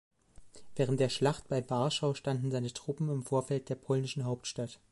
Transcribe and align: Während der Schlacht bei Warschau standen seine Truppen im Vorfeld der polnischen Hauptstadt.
Während 0.75 0.99
der 0.99 1.09
Schlacht 1.09 1.47
bei 1.47 1.63
Warschau 1.69 2.15
standen 2.15 2.49
seine 2.49 2.73
Truppen 2.73 3.07
im 3.09 3.21
Vorfeld 3.21 3.69
der 3.69 3.75
polnischen 3.75 4.25
Hauptstadt. 4.25 4.79